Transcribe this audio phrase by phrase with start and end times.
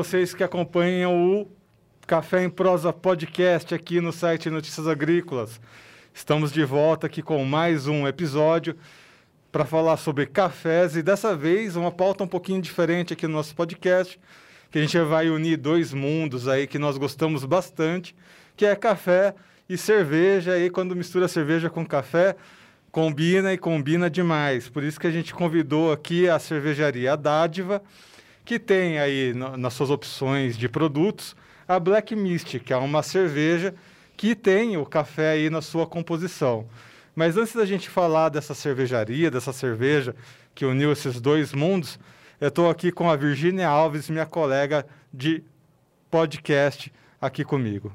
[0.00, 1.46] vocês que acompanham o
[2.06, 5.60] Café em Prosa Podcast aqui no site Notícias Agrícolas.
[6.14, 8.74] Estamos de volta aqui com mais um episódio
[9.52, 13.54] para falar sobre cafés e dessa vez uma pauta um pouquinho diferente aqui no nosso
[13.54, 14.18] podcast,
[14.70, 18.16] que a gente vai unir dois mundos aí que nós gostamos bastante,
[18.56, 19.34] que é café
[19.68, 20.58] e cerveja.
[20.58, 22.36] E quando mistura cerveja com café,
[22.90, 24.66] combina e combina demais.
[24.66, 27.82] Por isso que a gente convidou aqui a cervejaria Dádiva,
[28.50, 31.36] que tem aí no, nas suas opções de produtos
[31.68, 33.72] a Black Mist, que é uma cerveja
[34.16, 36.66] que tem o café aí na sua composição.
[37.14, 40.16] Mas antes da gente falar dessa cervejaria, dessa cerveja
[40.52, 41.96] que uniu esses dois mundos,
[42.40, 45.44] eu estou aqui com a Virgínia Alves, minha colega de
[46.10, 47.92] podcast, aqui comigo.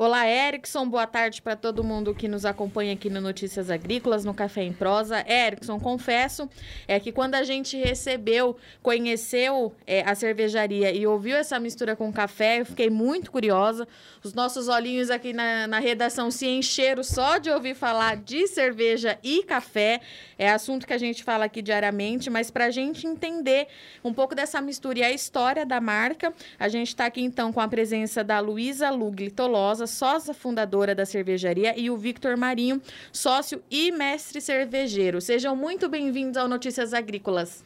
[0.00, 0.88] Olá, Erickson.
[0.88, 4.72] Boa tarde para todo mundo que nos acompanha aqui no Notícias Agrícolas, no Café em
[4.72, 5.24] Prosa.
[5.28, 6.48] Erickson, confesso
[6.86, 12.12] é que quando a gente recebeu, conheceu é, a cervejaria e ouviu essa mistura com
[12.12, 13.88] café, eu fiquei muito curiosa.
[14.22, 19.18] Os nossos olhinhos aqui na, na redação se encheram só de ouvir falar de cerveja
[19.20, 20.00] e café.
[20.38, 23.66] É assunto que a gente fala aqui diariamente, mas para a gente entender
[24.04, 27.60] um pouco dessa mistura e a história da marca, a gente está aqui então com
[27.60, 32.80] a presença da Luísa Lugli Tolosa, sócia fundadora da cervejaria, e o Victor Marinho,
[33.12, 35.20] sócio e mestre cervejeiro.
[35.20, 37.64] Sejam muito bem-vindos ao Notícias Agrícolas.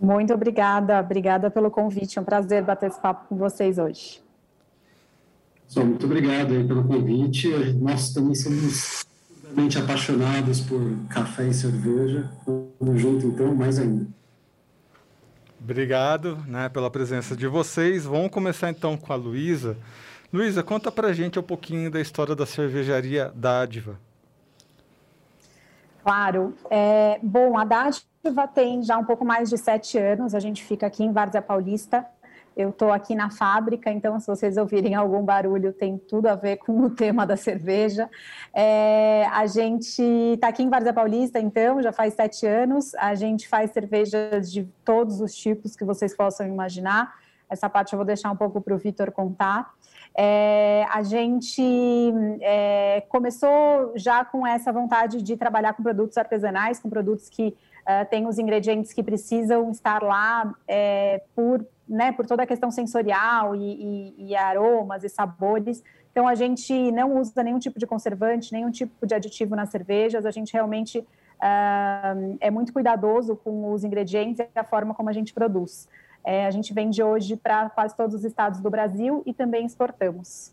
[0.00, 2.18] Muito obrigada, obrigada pelo convite.
[2.18, 4.20] É um prazer bater esse papo com vocês hoje.
[5.76, 7.48] muito obrigado pelo convite.
[7.80, 9.06] Nós também somos
[9.42, 12.30] realmente apaixonados por café e cerveja.
[12.80, 14.06] Vamos junto, então, mais ainda.
[15.58, 18.04] Obrigado né, pela presença de vocês.
[18.04, 19.76] Vamos começar então com a Luísa.
[20.36, 23.98] Luísa, conta pra gente um pouquinho da história da cervejaria Dádiva.
[26.02, 26.54] Claro.
[26.70, 30.86] É, bom, a Dádiva tem já um pouco mais de sete anos, a gente fica
[30.86, 32.04] aqui em Várzea Paulista.
[32.54, 36.58] Eu estou aqui na fábrica, então se vocês ouvirem algum barulho, tem tudo a ver
[36.58, 38.08] com o tema da cerveja.
[38.52, 42.94] É, a gente está aqui em Várzea Paulista, então, já faz sete anos.
[42.96, 47.14] A gente faz cervejas de todos os tipos que vocês possam imaginar.
[47.48, 49.74] Essa parte eu vou deixar um pouco para o Vitor contar.
[50.18, 51.62] É, a gente
[52.40, 57.48] é, começou já com essa vontade de trabalhar com produtos artesanais, com produtos que
[57.86, 62.70] uh, têm os ingredientes que precisam estar lá é, por, né, por toda a questão
[62.70, 65.84] sensorial e, e, e, aromas e sabores.
[66.10, 70.24] Então, a gente não usa nenhum tipo de conservante, nenhum tipo de aditivo nas cervejas,
[70.24, 75.12] a gente realmente uh, é muito cuidadoso com os ingredientes e a forma como a
[75.12, 75.86] gente produz.
[76.26, 80.52] É, a gente vende hoje para quase todos os estados do Brasil e também exportamos.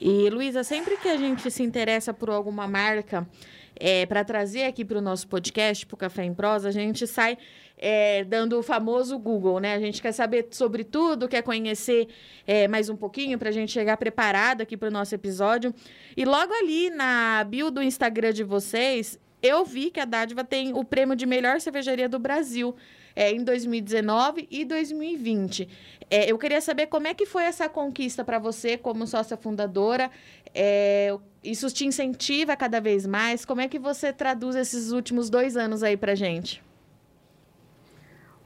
[0.00, 3.28] E, Luísa, sempre que a gente se interessa por alguma marca
[3.76, 7.06] é, para trazer aqui para o nosso podcast, para o Café em Prosa, a gente
[7.06, 7.36] sai
[7.76, 9.74] é, dando o famoso Google, né?
[9.74, 12.08] A gente quer saber sobre tudo, quer conhecer
[12.46, 15.74] é, mais um pouquinho para a gente chegar preparado aqui para o nosso episódio.
[16.16, 20.72] E logo ali na bio do Instagram de vocês, eu vi que a Dádiva tem
[20.72, 22.74] o prêmio de melhor cervejaria do Brasil
[23.14, 25.68] é, em 2019 e 2020.
[26.10, 30.10] É, eu queria saber como é que foi essa conquista para você como sócia fundadora.
[30.54, 33.44] É, isso te incentiva cada vez mais?
[33.44, 36.62] Como é que você traduz esses últimos dois anos aí para gente?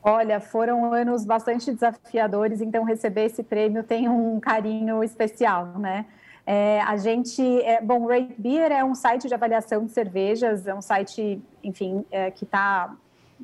[0.02, 6.04] Olha, foram anos bastante desafiadores, então receber esse prêmio tem um carinho especial, né?
[6.46, 10.75] É, a gente, é, bom, Rate Beer é um site de avaliação de cervejas, é
[10.75, 12.94] um site, enfim, é, que está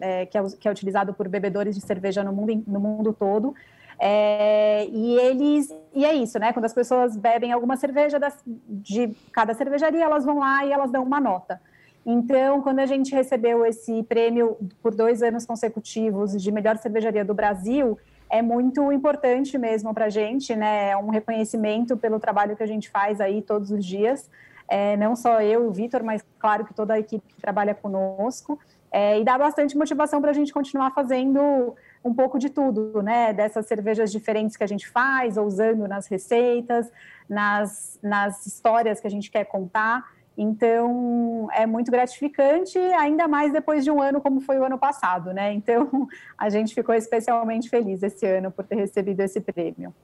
[0.01, 3.55] é, que, é, que, é, utilizado por bebedores de cerveja no mundo, no mundo todo.
[3.99, 6.53] É, e eles e é isso, né?
[6.53, 10.91] Quando as pessoas bebem alguma cerveja das, de cada cervejaria, elas vão lá e elas
[10.91, 11.61] dão uma nota.
[12.05, 17.34] Então, quando a gente recebeu esse prêmio por dois anos consecutivos de melhor cervejaria do
[17.34, 17.99] Brasil,
[18.31, 20.91] é muito importante mesmo para a gente, né?
[20.91, 24.31] É um reconhecimento pelo trabalho que a gente faz aí todos os dias.
[24.69, 28.59] É, não só eu o Vitor, mas claro que toda a equipe que trabalha conosco.
[28.92, 33.32] É, e dá bastante motivação para a gente continuar fazendo um pouco de tudo, né?
[33.32, 36.90] Dessas cervejas diferentes que a gente faz, ou usando nas receitas,
[37.28, 40.04] nas, nas histórias que a gente quer contar.
[40.37, 45.32] Então, é muito gratificante, ainda mais depois de um ano como foi o ano passado,
[45.32, 45.52] né?
[45.52, 49.94] Então, a gente ficou especialmente feliz esse ano por ter recebido esse prêmio.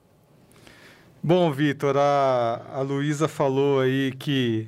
[1.23, 4.67] Bom, Vitor, a, a Luísa falou aí que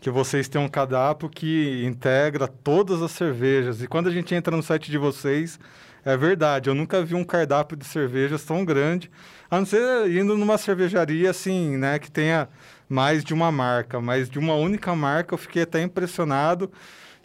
[0.00, 3.82] que vocês têm um cardápio que integra todas as cervejas.
[3.82, 5.60] E quando a gente entra no site de vocês,
[6.04, 9.10] é verdade, eu nunca vi um cardápio de cervejas tão grande,
[9.50, 12.48] a não ser indo numa cervejaria assim, né, que tenha
[12.88, 16.72] mais de uma marca, mas de uma única marca eu fiquei até impressionado,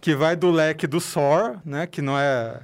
[0.01, 2.60] que vai do leque do SOR, né, que não é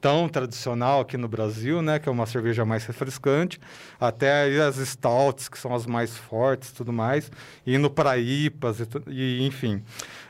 [0.00, 3.58] tão tradicional aqui no Brasil, né, que é uma cerveja mais refrescante,
[3.98, 7.30] até as stouts, que são as mais fortes, tudo mais,
[7.66, 9.82] indo para IPAs e, e enfim.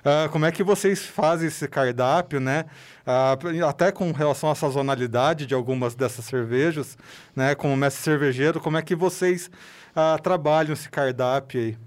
[0.04, 2.66] Uh, como é que vocês fazem esse cardápio, né?
[3.06, 6.96] Uh, até com relação à sazonalidade de algumas dessas cervejas,
[7.34, 7.54] né?
[7.54, 9.50] Como mestre cervejeiro, como é que vocês
[9.96, 11.78] uh, trabalham esse cardápio aí?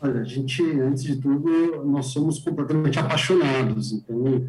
[0.00, 4.46] Olha, a gente, antes de tudo, nós somos completamente apaixonados, então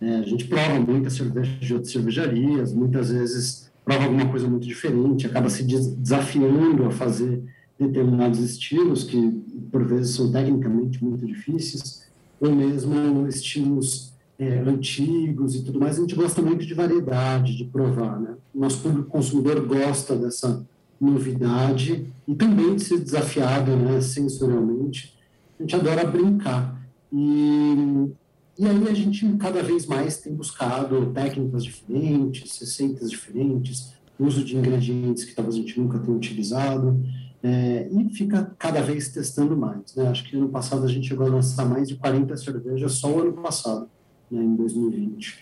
[0.00, 4.66] é, a gente prova muita cerveja de outras cervejarias, muitas vezes prova alguma coisa muito
[4.66, 7.42] diferente, acaba se desafiando a fazer
[7.78, 9.30] determinados estilos que,
[9.70, 12.06] por vezes, são tecnicamente muito difíceis,
[12.40, 15.96] ou mesmo estilos é, antigos e tudo mais.
[15.96, 18.20] A gente gosta muito de variedade, de provar.
[18.20, 18.34] Né?
[18.54, 20.64] O nosso público consumidor gosta dessa
[21.00, 25.16] novidade e também de ser desafiado né, sensorialmente.
[25.58, 26.78] A gente adora brincar.
[27.12, 28.10] E
[28.58, 34.56] e aí a gente cada vez mais tem buscado técnicas diferentes, receitas diferentes, uso de
[34.56, 37.00] ingredientes que talvez a gente nunca tenha utilizado,
[37.40, 39.94] é, e fica cada vez testando mais.
[39.94, 40.08] Né?
[40.08, 43.20] Acho que ano passado a gente chegou a lançar mais de 40 cervejas só o
[43.20, 43.88] ano passado,
[44.28, 45.38] né, em 2020.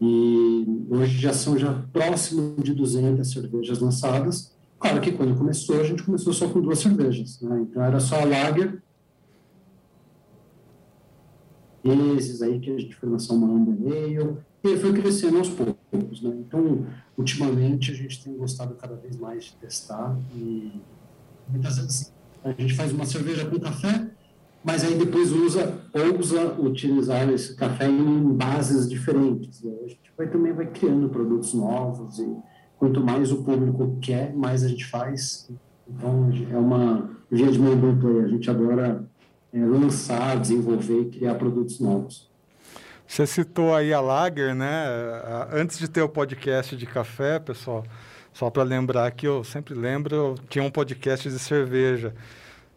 [0.00, 4.54] E hoje já são já próximo de 200 cervejas lançadas.
[4.78, 7.40] Claro que quando começou, a gente começou só com duas cervejas.
[7.40, 7.66] Né?
[7.68, 8.80] Então era só a Lager
[11.84, 16.22] meses aí que a gente foi lançar uma Amber Ale, e foi crescendo aos poucos,
[16.22, 16.36] né?
[16.38, 16.86] Então,
[17.16, 20.72] ultimamente, a gente tem gostado cada vez mais de testar e
[21.48, 22.12] muitas vezes
[22.44, 24.10] a gente faz uma cerveja com café,
[24.62, 29.64] mas aí depois usa, ousa utilizar esse café em bases diferentes.
[29.64, 32.36] A gente vai, também vai criando produtos novos e
[32.78, 35.50] quanto mais o público quer, mais a gente faz.
[35.88, 38.24] Então, é uma via de mão dupla.
[38.24, 39.09] A gente adora
[39.52, 42.28] é, lançar, desenvolver e criar produtos novos.
[43.06, 44.86] Você citou aí a Lager, né?
[45.52, 47.84] Antes de ter o podcast de café, pessoal,
[48.32, 52.14] só para lembrar que eu sempre lembro, eu tinha um podcast de cerveja,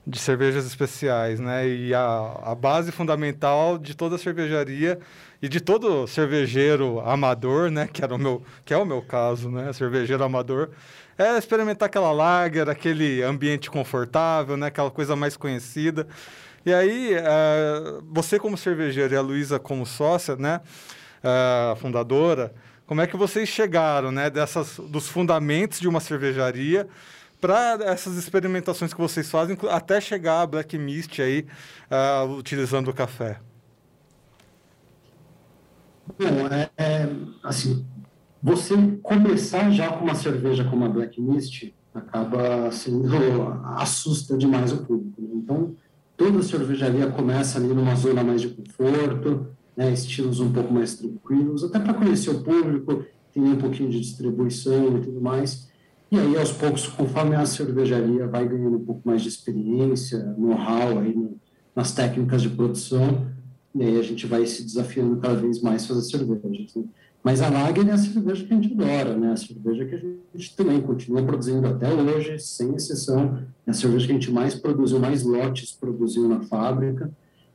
[0.08, 1.68] de cervejas especiais, né?
[1.68, 4.98] E a, a base fundamental de toda cervejaria
[5.40, 7.88] e de todo cervejeiro amador, né?
[7.88, 9.72] Que era o meu, que é o meu caso, né?
[9.72, 10.72] Cervejeiro amador,
[11.16, 14.66] é experimentar aquela lager, aquele ambiente confortável, né?
[14.66, 16.08] Aquela coisa mais conhecida.
[16.66, 20.62] E aí, uh, você como cervejeiro e a Luísa como sócia, né,
[21.24, 22.54] uh, fundadora,
[22.86, 26.88] como é que vocês chegaram, né, dessas, dos fundamentos de uma cervejaria
[27.42, 31.46] para essas experimentações que vocês fazem, até chegar a Black Mist aí,
[31.92, 33.42] uh, utilizando o café?
[36.18, 37.10] Bom, é, é,
[37.44, 37.86] assim,
[38.42, 43.08] você começar já com uma cerveja como a Black Mist acaba sendo
[43.76, 45.22] assusta demais o público.
[45.22, 45.30] Né?
[45.36, 45.76] Então,
[46.18, 51.64] toda cervejaria começa ali numa zona mais de conforto, né, estilos um pouco mais tranquilos,
[51.64, 55.68] até para conhecer o público, tem um pouquinho de distribuição e tudo mais.
[56.12, 61.00] E aí, aos poucos, conforme a cervejaria vai ganhando um pouco mais de experiência, know-how
[61.00, 61.16] aí
[61.76, 63.26] nas técnicas de produção,
[63.74, 66.76] e aí a gente vai se desafiando cada vez mais fazer cervejas.
[66.76, 66.84] Né?
[67.24, 69.32] Mas a Lager é a cerveja que a gente adora, né?
[69.32, 73.40] A cerveja que a gente também continua produzindo até hoje, sem exceção.
[73.66, 77.10] É a cerveja que a gente mais produziu, mais lotes produziu na fábrica,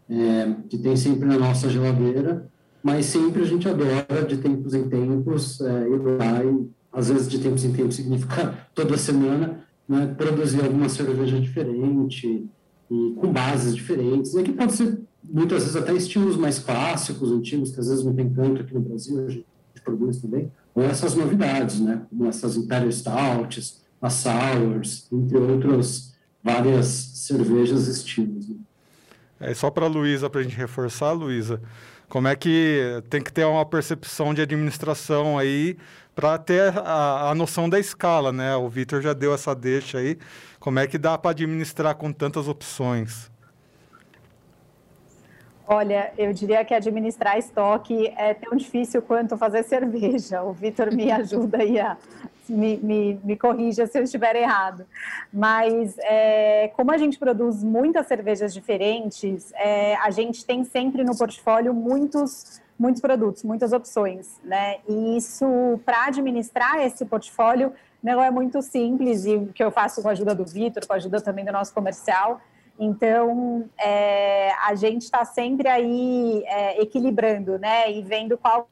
[0.09, 2.48] é, que tem sempre na nossa geladeira,
[2.82, 7.29] mas sempre a gente adora, de tempos em tempos, é, ir lá e, às vezes,
[7.29, 12.48] de tempos em tempos significa toda semana, né, produzir alguma cerveja diferente
[12.91, 14.32] e com bases diferentes.
[14.32, 18.15] E aqui pode ser, muitas vezes, até estilos mais clássicos, antigos, que às vezes não
[18.15, 19.27] tem tanto aqui no Brasil.
[19.27, 22.03] A gente produz também, ou essas novidades, né?
[22.08, 28.49] Como essas Imperial Stouts, as Sours, entre outras várias cervejas estilos.
[28.49, 28.56] Né?
[29.41, 31.61] É só para a Luísa, para a gente reforçar, Luísa,
[32.08, 35.77] como é que tem que ter uma percepção de administração aí
[36.15, 38.56] para ter a, a, noção da escala, né?
[38.56, 40.19] O Vitor já deu essa deixa aí.
[40.58, 43.31] Como é que dá para administrar com tantas opções?
[45.70, 50.43] Olha, eu diria que administrar estoque é tão difícil quanto fazer cerveja.
[50.43, 51.98] O Vitor me ajuda aí a
[52.48, 54.87] me, me, me corrija se eu estiver errado.
[55.31, 61.15] Mas é, como a gente produz muitas cervejas diferentes, é, a gente tem sempre no
[61.15, 64.77] portfólio muitos muitos produtos, muitas opções, né?
[64.89, 65.44] E isso
[65.84, 70.13] para administrar esse portfólio não é muito simples e o que eu faço com a
[70.13, 72.41] ajuda do Vitor, com a ajuda também do nosso comercial,
[72.79, 77.91] então, é, a gente está sempre aí é, equilibrando, né?
[77.91, 78.69] E vendo qual.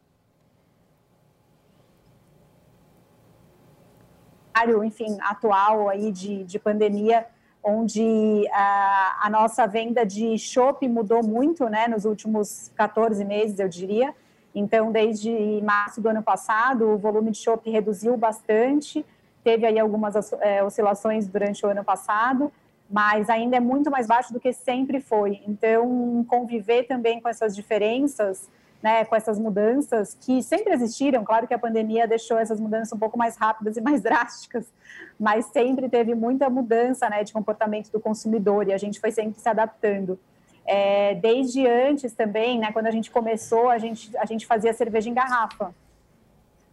[4.85, 7.27] enfim, atual aí de, de pandemia,
[7.63, 13.69] onde a, a nossa venda de chopp mudou muito, né, nos últimos 14 meses, eu
[13.69, 14.15] diria,
[14.55, 19.05] Então, desde março do ano passado, o volume de chopp reduziu bastante,
[19.45, 22.51] teve aí algumas é, oscilações durante o ano passado,
[22.89, 25.43] mas ainda é muito mais baixo do que sempre foi.
[25.47, 28.49] Então, conviver também com essas diferenças,
[28.83, 32.99] né, com essas mudanças que sempre existiram, claro que a pandemia deixou essas mudanças um
[32.99, 34.73] pouco mais rápidas e mais drásticas,
[35.19, 39.41] mas sempre teve muita mudança né, de comportamento do consumidor e a gente foi sempre
[39.41, 40.19] se adaptando.
[40.65, 45.09] É, desde antes também, né, quando a gente começou, a gente, a gente fazia cerveja
[45.09, 45.75] em garrafa.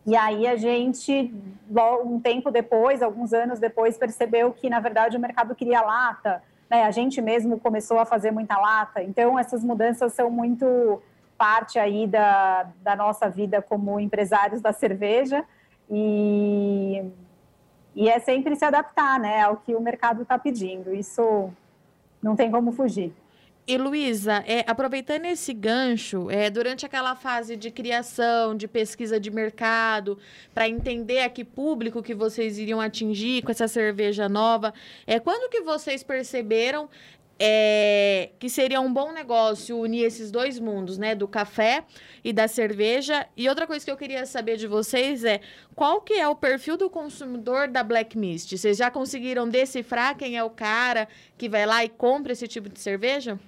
[0.05, 1.33] E aí a gente,
[2.05, 6.43] um tempo depois, alguns anos depois, percebeu que, na verdade, o mercado queria lata.
[6.69, 6.83] Né?
[6.83, 9.01] A gente mesmo começou a fazer muita lata.
[9.01, 11.01] Então, essas mudanças são muito
[11.38, 15.45] parte aí da, da nossa vida como empresários da cerveja.
[15.89, 17.10] E,
[17.95, 20.93] e é sempre se adaptar né, ao que o mercado está pedindo.
[20.93, 21.50] Isso
[22.22, 23.13] não tem como fugir.
[23.65, 29.32] E Luísa, é, aproveitando esse gancho, é, durante aquela fase de criação, de pesquisa de
[29.32, 30.20] mercado,
[30.53, 34.74] para entender a que público que vocês iriam atingir com essa cerveja nova,
[35.08, 36.89] é quando que vocês perceberam
[37.39, 41.86] é, que seria um bom negócio unir esses dois mundos, né, do café
[42.22, 43.25] e da cerveja.
[43.36, 45.39] E outra coisa que eu queria saber de vocês é
[45.74, 48.58] qual que é o perfil do consumidor da Black Mist?
[48.58, 52.67] Vocês já conseguiram decifrar quem é o cara que vai lá e compra esse tipo
[52.67, 53.39] de cerveja?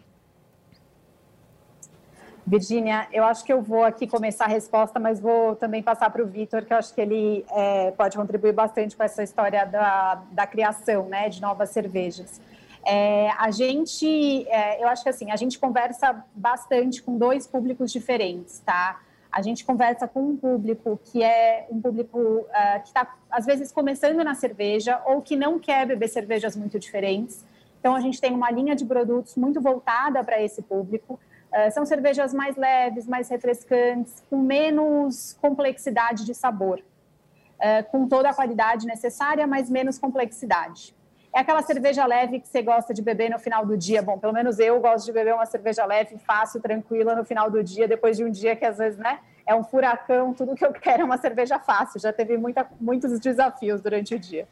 [2.48, 6.22] Virgínia, eu acho que eu vou aqui começar a resposta, mas vou também passar para
[6.22, 10.22] o Vitor, que eu acho que ele é, pode contribuir bastante com essa história da,
[10.32, 12.40] da criação né, de novas cervejas.
[12.86, 17.92] É, a gente, é, eu acho que assim, a gente conversa bastante com dois públicos
[17.92, 19.00] diferentes, tá?
[19.32, 23.70] A gente conversa com um público que é um público uh, que está, às vezes,
[23.70, 27.44] começando na cerveja ou que não quer beber cervejas muito diferentes.
[27.78, 31.20] Então, a gente tem uma linha de produtos muito voltada para esse público.
[31.56, 38.30] Uh, são cervejas mais leves, mais refrescantes, com menos complexidade de sabor, uh, com toda
[38.30, 40.94] a qualidade necessária, mas menos complexidade.
[41.34, 44.02] É aquela cerveja leve que você gosta de beber no final do dia.
[44.02, 47.64] Bom, pelo menos eu gosto de beber uma cerveja leve, fácil, tranquila no final do
[47.64, 50.74] dia, depois de um dia que às vezes, né, é um furacão, tudo que eu
[50.74, 52.00] quero é uma cerveja fácil.
[52.00, 54.48] Já teve muita, muitos desafios durante o dia.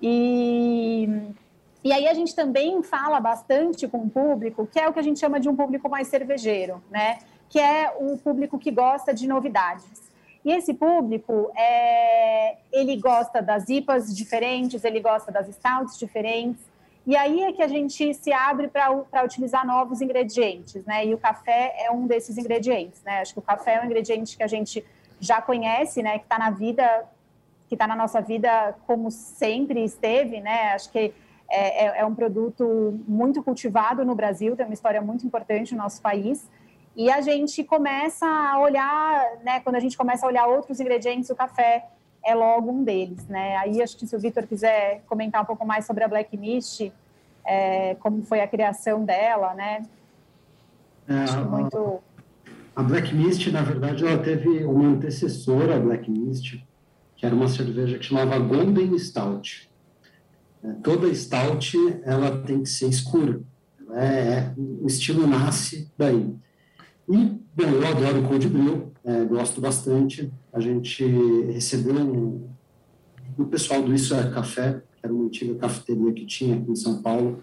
[0.00, 1.34] E
[1.84, 5.02] e aí a gente também fala bastante com o público, que é o que a
[5.02, 7.18] gente chama de um público mais cervejeiro, né?
[7.50, 10.10] Que é o público que gosta de novidades.
[10.42, 16.62] E esse público, é, ele gosta das IPAs diferentes, ele gosta das stouts diferentes.
[17.06, 21.04] E aí é que a gente se abre para utilizar novos ingredientes, né?
[21.04, 23.20] E o café é um desses ingredientes, né?
[23.20, 24.82] Acho que o café é um ingrediente que a gente
[25.20, 26.18] já conhece, né?
[26.18, 27.04] Que está na vida,
[27.68, 30.72] que está na nossa vida como sempre esteve, né?
[30.72, 31.12] Acho que
[31.50, 35.82] é, é, é, um produto muito cultivado no Brasil, tem uma história muito importante no
[35.82, 36.48] nosso país.
[36.96, 41.28] E a gente começa a olhar, né, quando a gente começa a olhar outros ingredientes,
[41.30, 41.86] o café
[42.24, 43.56] é logo um deles, né?
[43.56, 46.92] Aí acho que se o Vitor quiser comentar um pouco mais sobre a Black Mist,
[47.44, 49.82] é, como foi a criação dela, né?
[51.06, 52.00] É, acho que muito...
[52.74, 56.64] A Black Mist, na verdade, ela teve uma antecessora, a Black Mist,
[57.16, 59.70] que era uma cerveja que chamava Golden Stout.
[60.82, 63.40] Toda stout ela tem que ser escura.
[63.92, 66.34] É, o estilo nasce daí.
[67.08, 70.32] E, bom, eu adoro o Cold Brew, é, gosto bastante.
[70.52, 71.04] A gente
[71.52, 72.48] recebeu um,
[73.38, 76.76] o pessoal do Isso é Café, que era uma antiga cafeteria que tinha aqui em
[76.76, 77.42] São Paulo.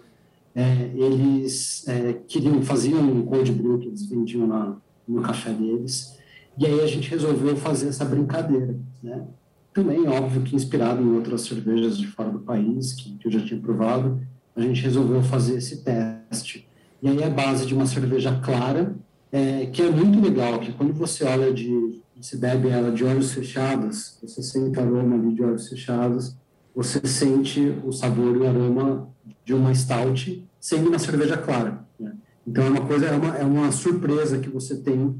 [0.54, 4.76] É, eles é, queriam, faziam um Cold Brew que eles vendiam na,
[5.06, 6.18] no café deles.
[6.58, 9.26] E aí a gente resolveu fazer essa brincadeira, né?
[9.72, 13.40] Também, óbvio que inspirado em outras cervejas de fora do país, que, que eu já
[13.40, 14.20] tinha provado,
[14.54, 16.68] a gente resolveu fazer esse teste.
[17.02, 18.94] E aí a base de uma cerveja clara,
[19.30, 23.32] é, que é muito legal, que quando você olha de, você bebe ela de olhos
[23.32, 26.36] fechados, você sente o aroma ali de olhos fechados,
[26.74, 29.08] você sente o sabor e o aroma
[29.44, 31.84] de uma stout, sendo uma cerveja clara.
[31.98, 32.12] Né?
[32.46, 35.16] Então é uma coisa, é uma, é uma surpresa que você tem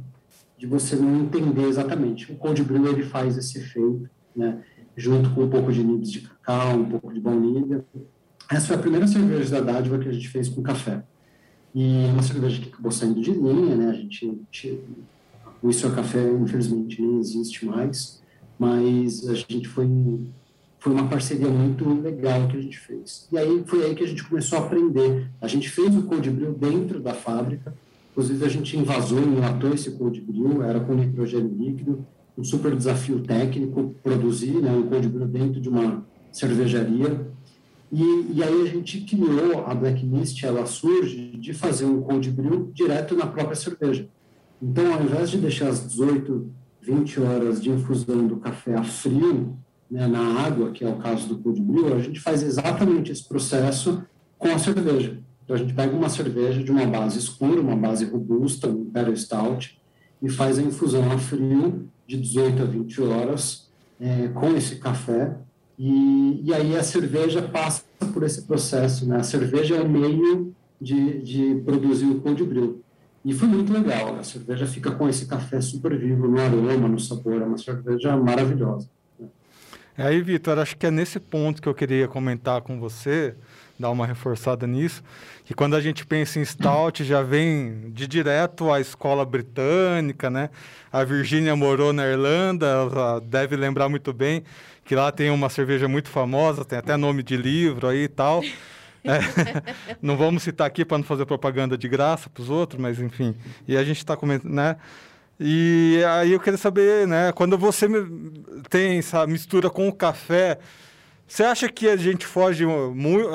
[0.59, 2.31] de você não entender exatamente.
[2.31, 4.63] O cold brew ele faz esse efeito né,
[4.97, 7.85] junto com um pouco de nibs de cacau, um pouco de baunilha.
[8.51, 11.03] Essa foi a primeira cerveja da dádiva que a gente fez com café.
[11.75, 13.89] E uma cerveja que acabou saindo de linha, né?
[13.89, 14.27] A gente,
[15.63, 18.23] o Isso é Café, infelizmente, nem existe mais,
[18.59, 19.87] mas a gente foi
[20.79, 23.29] foi uma parceria muito legal que a gente fez.
[23.31, 25.31] E aí foi aí que a gente começou a aprender.
[25.41, 27.73] A gente fez o cold brew dentro da fábrica,
[28.11, 32.05] inclusive a gente invasou enlatou esse cold brew, era com nitrogênio líquido,
[32.37, 37.27] um super desafio técnico produzir né, um cold brew dentro de uma cervejaria.
[37.91, 38.03] E,
[38.35, 42.71] e aí a gente criou a Black Mist, ela surge de fazer um cold brew
[42.73, 44.09] direto na própria cerveja.
[44.63, 49.59] Então, ao invés de deixar as 18, 20 horas de infusão do café a frio,
[49.91, 53.29] né, na água, que é o caso do cold brew, a gente faz exatamente esse
[53.29, 54.03] processo
[54.39, 55.19] com a cerveja.
[55.45, 59.17] Então, a gente pega uma cerveja de uma base escura, uma base robusta, um Imperial
[59.17, 59.79] Stout,
[60.23, 63.69] e faz a infusão a frio de 18 a 20 horas
[64.01, 65.37] é, com esse café.
[65.79, 69.07] E, e aí a cerveja passa por esse processo.
[69.07, 69.17] Né?
[69.17, 72.83] A cerveja é o meio de, de produzir o cold brew.
[73.25, 74.17] E foi muito legal.
[74.17, 77.41] A cerveja fica com esse café super vivo no aroma, no sabor.
[77.41, 78.89] É uma cerveja maravilhosa.
[79.97, 83.35] É aí, Vitor, acho que é nesse ponto que eu queria comentar com você,
[83.83, 85.03] dar uma reforçada nisso,
[85.45, 90.51] que quando a gente pensa em stout, já vem de direto à escola britânica, né?
[90.91, 94.45] A Virgínia morou na Irlanda, ela deve lembrar muito bem
[94.85, 98.43] que lá tem uma cerveja muito famosa, tem até nome de livro aí e tal.
[99.05, 99.19] É,
[100.01, 103.35] não vamos citar aqui para não fazer propaganda de graça para os outros, mas enfim.
[103.67, 104.77] E a gente está comentando, né?
[105.41, 107.33] E aí eu queria saber, né?
[107.33, 107.89] Quando você
[108.71, 110.57] tem essa mistura com o café,
[111.33, 113.27] você acha que a gente foge muito?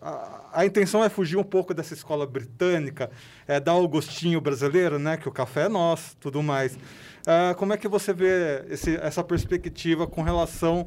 [0.00, 3.10] A, a, intenção é fugir um pouco dessa escola britânica,
[3.44, 5.16] é dar o gostinho brasileiro, né?
[5.16, 6.76] Que o café é nosso, tudo mais.
[6.76, 10.86] Uh, como é que você vê esse, essa perspectiva com relação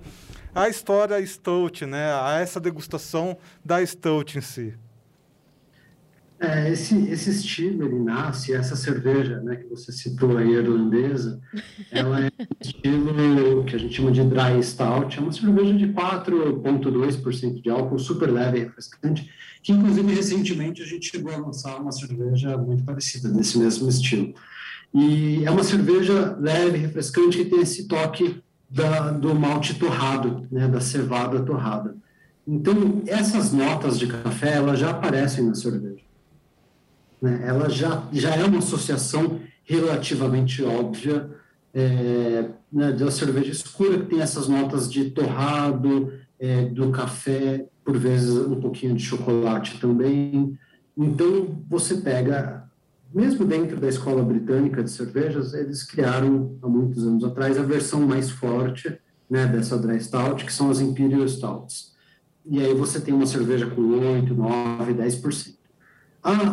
[0.55, 2.13] à história Stout, né?
[2.13, 4.73] A essa degustação da Stout em si?
[6.39, 11.41] É, esse, esse estilo, ele nasce, essa cerveja né, que você citou aí, irlandesa,
[11.91, 15.87] ela é um estilo que a gente chama de dry stout, é uma cerveja de
[15.87, 19.27] 4,2% de álcool, super leve e refrescante,
[19.63, 24.35] que inclusive recentemente a gente chegou a lançar uma cerveja muito parecida, desse mesmo estilo.
[24.93, 30.67] E é uma cerveja leve, refrescante, que tem esse toque da, do malte torrado, né,
[30.67, 31.95] da cevada torrada.
[32.47, 35.96] Então, essas notas de café, elas já aparecem na cerveja
[37.21, 37.43] né?
[37.45, 41.29] ela já, já é uma associação relativamente óbvia
[41.73, 47.97] é, né, da cerveja escura, que tem essas notas de torrado, é, do café, por
[47.97, 50.57] vezes um pouquinho de chocolate também.
[50.95, 52.69] Então, você pega,
[53.13, 58.01] mesmo dentro da escola britânica de cervejas, eles criaram, há muitos anos atrás, a versão
[58.01, 58.97] mais forte
[59.29, 61.95] né, dessa dry stout, que são as Imperial Stouts.
[62.49, 65.56] E aí você tem uma cerveja com 8, 9, 10%.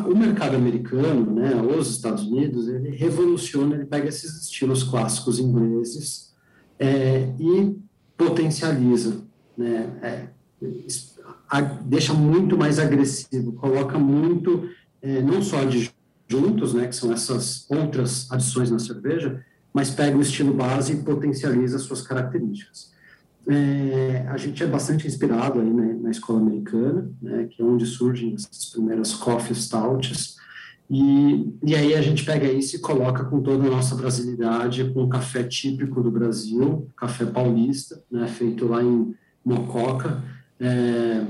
[0.09, 6.33] O mercado americano, né, os Estados Unidos, ele revoluciona, ele pega esses estilos clássicos ingleses
[6.79, 7.77] é, e
[8.17, 9.23] potencializa,
[9.59, 10.29] né, é,
[11.51, 14.69] a, deixa muito mais agressivo, coloca muito,
[15.03, 15.59] é, não só
[16.29, 21.03] juntos, né, que são essas outras adições na cerveja, mas pega o estilo base e
[21.03, 22.94] potencializa suas características.
[23.47, 27.85] É, a gente é bastante inspirado aí né, na escola americana, né, que é onde
[27.85, 30.37] surgem as primeiras coffee stouts,
[30.91, 35.05] e, e aí a gente pega isso e coloca com toda a nossa brasilidade, com
[35.05, 40.23] o café típico do Brasil, café paulista, né, feito lá em Mococa,
[40.59, 41.27] é,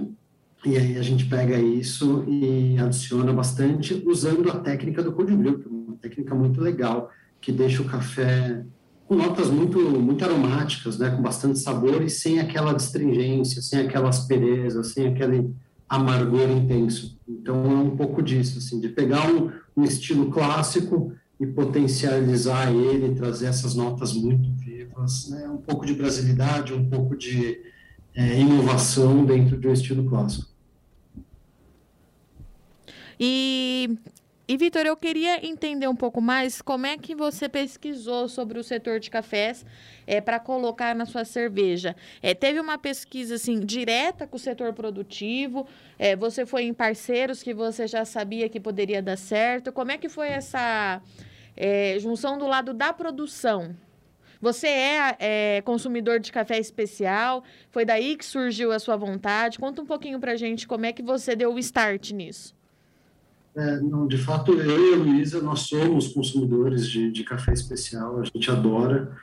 [0.65, 5.59] e aí a gente pega isso e adiciona bastante, usando a técnica do cold brew,
[5.59, 8.65] que é uma técnica muito legal, que deixa o café
[9.07, 14.09] com notas muito, muito aromáticas, né, com bastante sabor e sem aquela astringência, sem aquela
[14.09, 15.55] aspereza, sem aquele
[15.89, 17.19] amargor intenso.
[17.29, 23.15] Então é um pouco disso, assim, de pegar um, um estilo clássico e potencializar ele,
[23.15, 27.61] trazer essas notas muito vivas, né, um pouco de brasilidade, um pouco de
[28.15, 30.49] é, inovação dentro de um estilo clássico.
[33.19, 33.99] E
[34.47, 38.63] e, Vitor, eu queria entender um pouco mais como é que você pesquisou sobre o
[38.63, 39.65] setor de cafés
[40.07, 41.97] é, para colocar na sua cerveja.
[42.23, 45.67] É, teve uma pesquisa assim direta com o setor produtivo?
[45.99, 49.73] É, você foi em parceiros que você já sabia que poderia dar certo?
[49.73, 51.01] Como é que foi essa
[52.01, 53.75] junção do lado da produção?
[54.45, 57.43] Você é, é, consumidor de café especial?
[57.71, 59.59] Foi daí que surgiu a sua vontade?
[59.59, 62.54] Conta um pouquinho para gente como é que você deu o start nisso.
[63.57, 68.21] É, não, de fato, eu e a Luísa, nós somos consumidores de, de café especial,
[68.21, 69.17] a gente adora.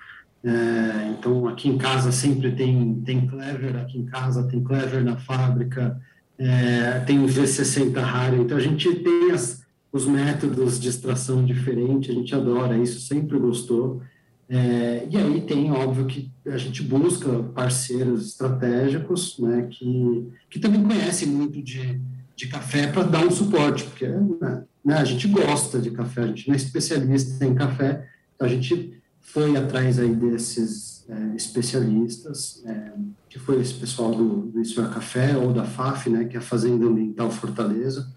[0.43, 5.17] É, então, aqui em casa sempre tem, tem Clever, aqui em casa tem Clever na
[5.17, 5.99] fábrica,
[6.37, 12.09] é, tem o V60 Raro, então a gente tem as, os métodos de extração diferentes,
[12.09, 14.01] a gente adora isso, sempre gostou.
[14.49, 20.83] É, e aí tem, óbvio, que a gente busca parceiros estratégicos, né, que, que também
[20.83, 22.01] conhecem muito de
[22.35, 26.27] de café para dar um suporte, porque né, né, a gente gosta de café, a
[26.27, 32.63] gente não é especialista em café, então a gente foi atrás aí desses é, especialistas,
[32.65, 32.93] é,
[33.29, 36.39] que foi esse pessoal do, do Isso é Café, ou da FAF, né, que é
[36.39, 38.11] a Fazenda Ambiental Fortaleza,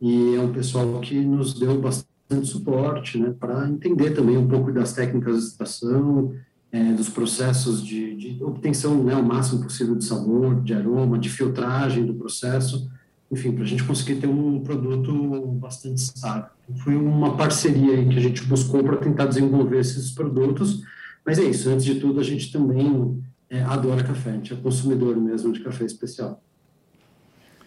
[0.00, 4.72] e é um pessoal que nos deu bastante suporte, né, para entender também um pouco
[4.72, 6.34] das técnicas de extração,
[6.70, 11.28] é, dos processos de, de obtenção, né, o máximo possível de sabor, de aroma, de
[11.28, 12.90] filtragem do processo,
[13.30, 15.12] enfim, para a gente conseguir ter um produto
[15.52, 16.50] bastante estável.
[16.82, 20.82] Foi uma parceria que a gente buscou para tentar desenvolver esses produtos,
[21.24, 24.56] mas é isso, antes de tudo, a gente também é, adora café, a gente é
[24.56, 26.42] consumidor mesmo de café especial.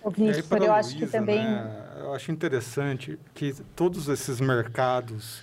[0.03, 1.43] O Victor, eu acho que também...
[1.43, 5.41] Né, eu acho interessante que todos esses mercados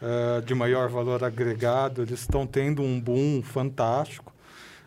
[0.00, 4.32] uh, de maior valor agregado, eles estão tendo um boom fantástico.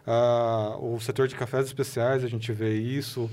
[0.08, 3.30] Uh, o setor de cafés especiais, a gente vê isso.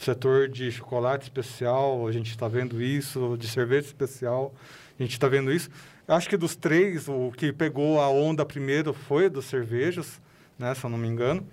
[0.00, 3.36] Setor de chocolate especial, a gente está vendo isso.
[3.38, 4.54] De cerveja especial,
[4.98, 5.70] a gente está vendo isso.
[6.06, 10.20] Acho que dos três, o que pegou a onda primeiro foi dos cervejas,
[10.58, 11.46] né, se eu não me engano.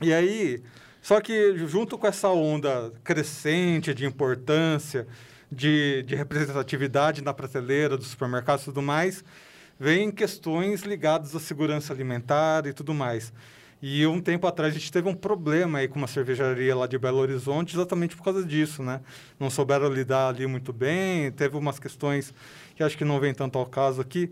[0.00, 0.62] E aí,
[1.00, 5.06] só que junto com essa onda crescente de importância,
[5.50, 9.24] de, de representatividade na prateleira dos supermercados e tudo mais,
[9.78, 13.32] vem questões ligadas à segurança alimentar e tudo mais.
[13.82, 16.98] E um tempo atrás a gente teve um problema aí com uma cervejaria lá de
[16.98, 19.00] Belo Horizonte exatamente por causa disso, né?
[19.38, 22.32] Não souberam lidar ali muito bem, teve umas questões
[22.74, 24.30] que acho que não vem tanto ao caso aqui.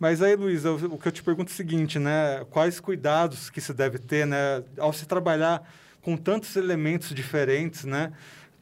[0.00, 2.44] Mas aí, Luiz, eu, o que eu te pergunto é o seguinte, né?
[2.50, 4.64] Quais cuidados que se deve ter, né?
[4.76, 5.62] Ao se trabalhar
[6.00, 8.12] com tantos elementos diferentes, né?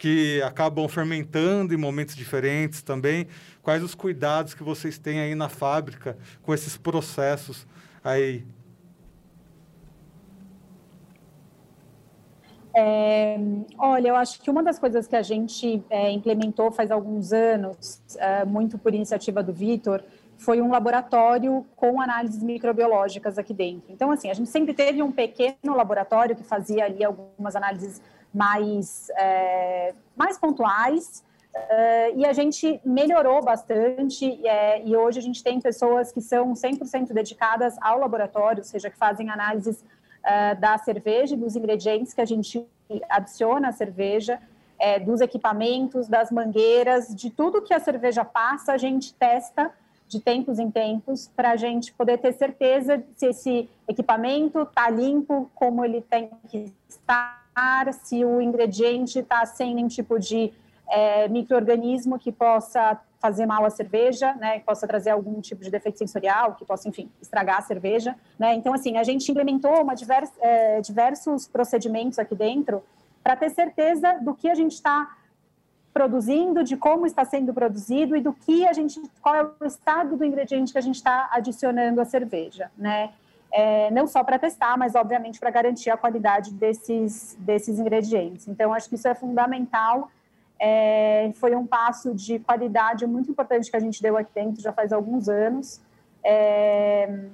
[0.01, 3.27] que acabam fermentando em momentos diferentes também.
[3.63, 7.67] Quais os cuidados que vocês têm aí na fábrica com esses processos
[8.03, 8.43] aí?
[12.75, 13.37] É,
[13.79, 18.01] olha, eu acho que uma das coisas que a gente é, implementou faz alguns anos,
[18.17, 20.03] é, muito por iniciativa do Vitor,
[20.39, 23.93] foi um laboratório com análises microbiológicas aqui dentro.
[23.93, 28.01] Então, assim, a gente sempre teve um pequeno laboratório que fazia ali algumas análises
[28.33, 31.23] mais, é, mais pontuais.
[31.53, 36.53] É, e a gente melhorou bastante, é, e hoje a gente tem pessoas que são
[36.53, 39.85] 100% dedicadas ao laboratório, ou seja, que fazem análises
[40.25, 42.67] é, da cerveja dos ingredientes que a gente
[43.09, 44.41] adiciona à cerveja,
[44.79, 49.71] é, dos equipamentos, das mangueiras, de tudo que a cerveja passa, a gente testa
[50.09, 55.49] de tempos em tempos para a gente poder ter certeza se esse equipamento está limpo,
[55.55, 57.41] como ele tem que estar
[57.93, 60.53] se o ingrediente está sem nenhum tipo de
[60.89, 65.71] é, microorganismo que possa fazer mal à cerveja, né, que possa trazer algum tipo de
[65.71, 68.55] defeito sensorial, que possa, enfim, estragar a cerveja, né?
[68.55, 72.83] Então, assim, a gente implementou uma divers, é, diversos procedimentos aqui dentro
[73.23, 75.17] para ter certeza do que a gente está
[75.93, 80.17] produzindo, de como está sendo produzido e do que a gente, qual é o estado
[80.17, 83.11] do ingrediente que a gente está adicionando à cerveja, né?
[83.53, 88.47] é, não só para testar, mas obviamente para garantir a qualidade desses, desses ingredientes.
[88.49, 90.11] Então, acho que isso é fundamental.
[90.63, 94.73] É, foi um passo de qualidade muito importante que a gente deu aqui dentro já
[94.73, 95.81] faz alguns anos.
[96.23, 97.25] É,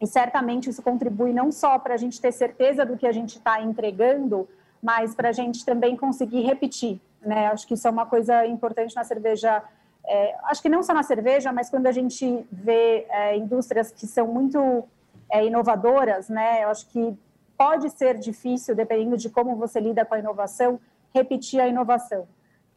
[0.00, 3.36] e certamente isso contribui não só para a gente ter certeza do que a gente
[3.36, 4.48] está entregando,
[4.82, 7.00] mas para a gente também conseguir repetir.
[7.20, 7.48] Né?
[7.48, 9.62] Acho que isso é uma coisa importante na cerveja.
[10.06, 14.06] É, acho que não só na cerveja, mas quando a gente vê é, indústrias que
[14.06, 14.84] são muito
[15.30, 16.62] é, inovadoras, né?
[16.62, 17.18] Eu acho que
[17.58, 20.78] pode ser difícil, dependendo de como você lida com a inovação,
[21.12, 22.28] repetir a inovação.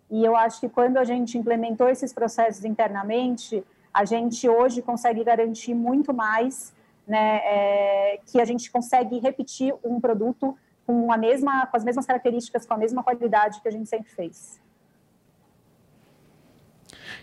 [0.10, 5.24] E eu acho que quando a gente implementou esses processos internamente, a gente hoje consegue
[5.24, 6.74] garantir muito mais,
[7.08, 12.06] né, é, que a gente consegue repetir um produto com a mesma, com as mesmas
[12.06, 14.60] características, com a mesma qualidade que a gente sempre fez.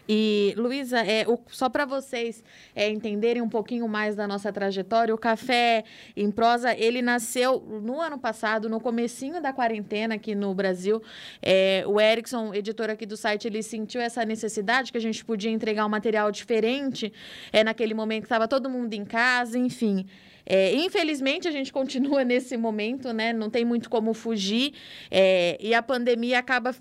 [0.08, 2.42] E, Luísa, é, só para vocês
[2.74, 5.84] é, entenderem um pouquinho mais da nossa trajetória, o Café
[6.16, 11.02] em Prosa, ele nasceu no ano passado, no comecinho da quarentena aqui no Brasil.
[11.42, 15.50] É, o Erickson, editor aqui do site, ele sentiu essa necessidade que a gente podia
[15.50, 17.12] entregar um material diferente
[17.52, 20.06] é, naquele momento que estava todo mundo em casa, enfim.
[20.48, 23.32] É, infelizmente, a gente continua nesse momento, né?
[23.32, 24.74] Não tem muito como fugir.
[25.10, 26.74] É, e a pandemia acaba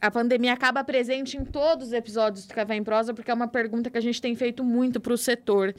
[0.00, 3.48] a pandemia acaba presente em todos os episódios do Café em Prosa, porque é uma
[3.48, 5.74] pergunta que a gente tem feito muito para o setor.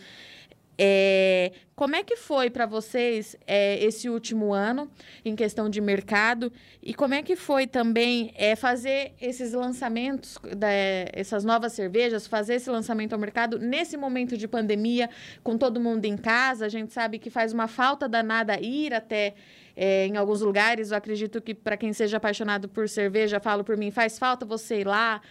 [0.78, 4.90] É, como é que foi para vocês é, esse último ano
[5.24, 10.70] em questão de mercado e como é que foi também é, fazer esses lançamentos, da,
[11.14, 15.10] essas novas cervejas, fazer esse lançamento ao mercado nesse momento de pandemia,
[15.44, 16.66] com todo mundo em casa?
[16.66, 19.34] A gente sabe que faz uma falta danada ir até
[19.76, 20.92] é, em alguns lugares.
[20.92, 24.82] Eu acredito que para quem seja apaixonado por cerveja, falo por mim, faz falta você
[24.82, 25.22] ir lá.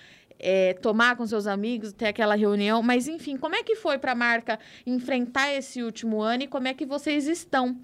[0.46, 4.12] É, tomar com seus amigos, ter aquela reunião, mas enfim, como é que foi para
[4.12, 7.80] a marca enfrentar esse último ano e como é que vocês estão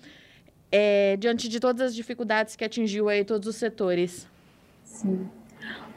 [0.70, 4.28] é, diante de todas as dificuldades que atingiu aí todos os setores?
[4.84, 5.26] Sim.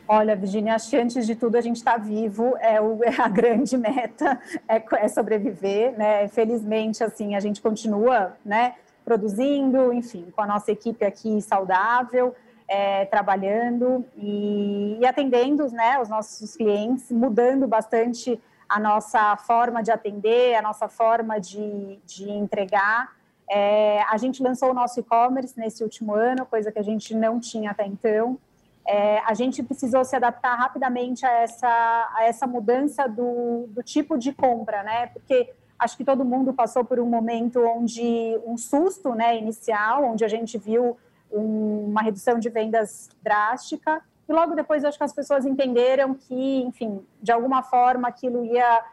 [0.08, 3.28] Olha, Virginia, acho que antes de tudo a gente está vivo, é, o, é, a
[3.28, 6.28] grande meta, é, é, sobreviver, né?
[6.28, 12.36] Felizmente, assim, a gente continua, né, produzindo, enfim, com a nossa equipe aqui saudável,
[12.67, 19.91] é, trabalhando e, e, atendendo, né, os nossos clientes, mudando bastante a nossa forma de
[19.91, 23.12] atender, a nossa forma de, de entregar.
[23.49, 27.39] É, a gente lançou o nosso e-commerce nesse último ano, coisa que a gente não
[27.39, 28.39] tinha até então
[28.86, 34.17] é, a gente precisou se adaptar rapidamente a essa, a essa mudança do, do tipo
[34.17, 35.08] de compra, né?
[35.08, 40.23] Porque acho que todo mundo passou por um momento onde um susto, né, inicial, onde
[40.23, 40.97] a gente viu
[41.34, 47.06] uma redução de vendas drástica e logo depois acho que as pessoas entenderam que, enfim,
[47.22, 48.84] de alguma forma aquilo ia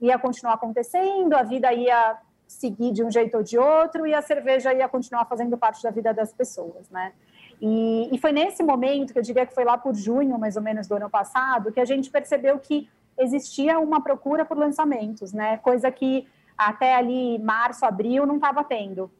[0.00, 4.20] ia continuar acontecendo, a vida ia seguir de um jeito ou de outro e a
[4.20, 7.12] cerveja ia continuar fazendo parte da vida das pessoas, né?
[7.60, 10.62] E, e, foi nesse momento, que eu diria que foi lá por junho, mais ou
[10.62, 15.56] menos, do ano passado, que a gente percebeu que existia uma procura por lançamentos, né?
[15.58, 19.10] Coisa que até ali março, abril não estava tendo.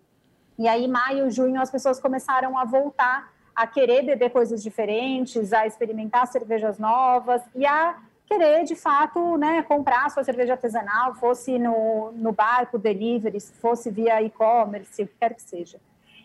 [0.59, 5.67] E aí, maio, junho, as pessoas começaram a voltar a querer beber coisas diferentes, a
[5.67, 12.13] experimentar cervejas novas e a querer, de fato, né, comprar sua cerveja artesanal, fosse no,
[12.13, 15.79] no barco, delivery, fosse via e-commerce, o que quer que seja.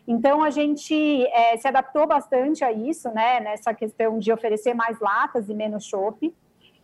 [0.07, 4.99] Então, a gente é, se adaptou bastante a isso, né, nessa questão de oferecer mais
[4.99, 6.33] latas e menos chopp,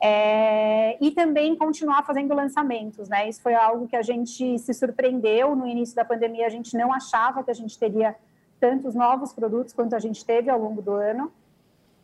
[0.08, 5.56] é, e também continuar fazendo lançamentos, né, isso foi algo que a gente se surpreendeu.
[5.56, 8.16] No início da pandemia, a gente não achava que a gente teria
[8.60, 11.32] tantos novos produtos quanto a gente teve ao longo do ano,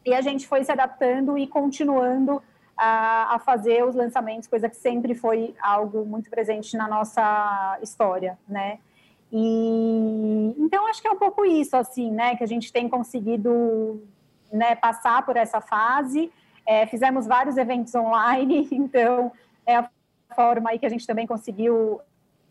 [0.04, 2.42] e a gente foi se adaptando e continuando
[2.76, 8.36] a, a fazer os lançamentos, coisa que sempre foi algo muito presente na nossa história,
[8.50, 8.80] né,
[9.32, 14.02] e então acho que é um pouco isso, assim, né, que a gente tem conseguido
[14.52, 16.32] né, passar por essa fase.
[16.66, 19.32] É, fizemos vários eventos online, então
[19.66, 19.90] é a
[20.36, 22.00] forma aí que a gente também conseguiu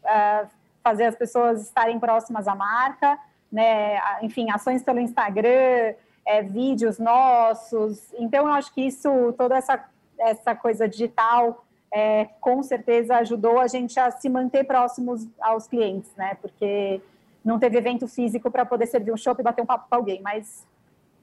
[0.05, 0.49] uh,
[0.83, 3.18] fazer as pessoas estarem próximas à marca,
[3.51, 3.99] né?
[4.23, 5.94] Enfim, ações pelo Instagram,
[6.25, 8.12] é, vídeos nossos.
[8.18, 9.85] Então eu acho que isso, toda essa
[10.20, 16.11] essa coisa digital é, com certeza ajudou a gente a se manter próximos aos clientes,
[16.16, 16.37] né?
[16.40, 17.01] Porque
[17.44, 20.20] não teve evento físico para poder servir um shopping e bater um papo com alguém,
[20.23, 20.64] mas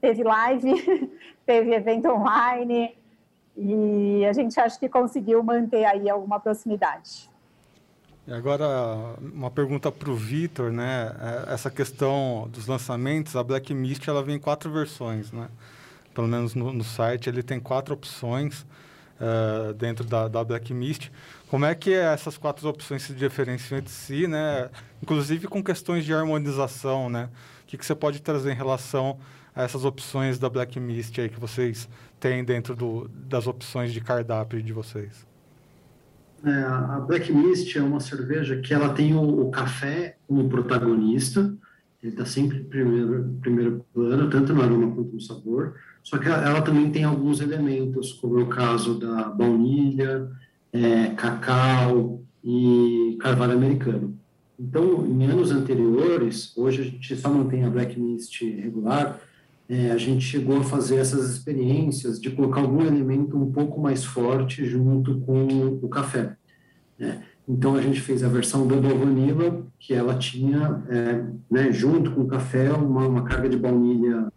[0.00, 1.10] teve live,
[1.46, 2.96] teve evento online
[3.56, 7.28] e a gente acha que conseguiu manter aí alguma proximidade.
[8.26, 11.14] E agora, uma pergunta para o Vitor, né?
[11.48, 15.48] É, essa questão dos lançamentos, a Black Mist ela vem em quatro versões, né?
[16.14, 18.66] Pelo menos no, no site ele tem quatro opções
[19.18, 21.10] uh, dentro da, da Black Mist.
[21.48, 24.68] Como é que essas quatro opções se diferenciam entre si, né?
[25.02, 27.30] Inclusive com questões de harmonização, né?
[27.62, 29.18] O que, que você pode trazer em relação
[29.58, 31.88] a essas opções da Black Mist aí que vocês
[32.20, 35.26] têm dentro do, das opções de cardápio de vocês?
[36.44, 41.52] É, a Black Mist é uma cerveja que ela tem o, o café como protagonista,
[42.00, 45.74] ele está sempre em primeiro, primeiro plano, tanto no aroma quanto no sabor.
[46.04, 50.30] Só que ela também tem alguns elementos, como é o caso da baunilha,
[50.72, 54.16] é, cacau e carvalho americano.
[54.56, 59.20] Então, em anos anteriores, hoje a gente só mantém a Black Mist regular,
[59.68, 64.04] é, a gente chegou a fazer essas experiências de colocar algum elemento um pouco mais
[64.04, 66.36] forte junto com o café.
[66.98, 67.22] Né?
[67.46, 72.22] Então, a gente fez a versão Double Vanilla, que ela tinha, é, né, junto com
[72.22, 74.28] o café, uma, uma carga de baunilha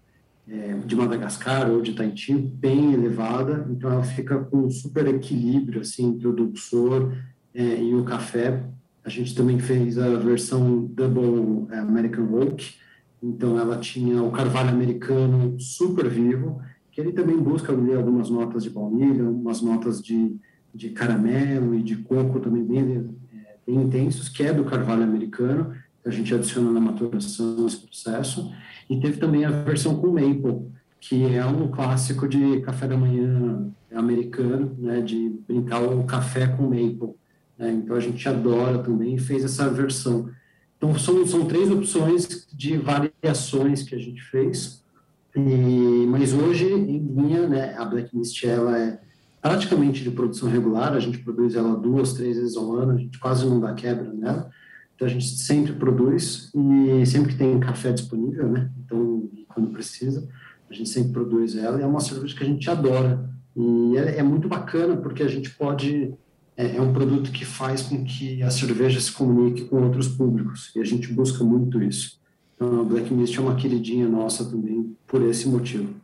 [0.48, 5.82] é, de Madagascar ou de Tahiti bem elevada, então ela fica com um super equilíbrio
[5.82, 7.14] assim, entre o dulçor
[7.54, 8.64] é, e o café.
[9.04, 12.76] A gente também fez a versão Double é, American Oak,
[13.22, 18.64] então ela tinha o carvalho americano super vivo, que ele também busca ali algumas notas
[18.64, 20.36] de baunilha, algumas notas de,
[20.74, 25.74] de caramelo e de coco também bem, é, bem intensos, que é do carvalho americano,
[26.02, 28.52] que a gente adiciona na maturação esse processo.
[28.90, 30.68] E teve também a versão com maple,
[31.00, 36.64] que é um clássico de café da manhã americano, né, de brincar o café com
[36.64, 37.16] maple.
[37.58, 40.30] Né, então a gente adora também e fez essa versão.
[40.82, 44.84] Então são, são três opções de variações que a gente fez,
[45.36, 49.00] e, mas hoje em linha, né, a Black Mist ela é
[49.40, 53.20] praticamente de produção regular, a gente produz ela duas, três vezes ao ano, a gente
[53.20, 54.50] quase não dá quebra nela.
[54.96, 58.70] Então, a gente sempre produz e sempre que tem café disponível, né?
[58.86, 60.28] Então, quando precisa,
[60.70, 61.80] a gente sempre produz ela.
[61.80, 63.28] E é uma cerveja que a gente adora.
[63.56, 66.14] E é, é muito bacana porque a gente pode...
[66.58, 70.72] É, é, um produto que faz com que a cerveja se comunique com outros públicos.
[70.76, 72.20] E a gente busca muito isso.
[72.56, 75.96] Então, a Black Mist é uma queridinha nossa também por esse motivo.